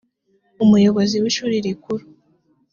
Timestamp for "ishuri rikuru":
1.31-2.05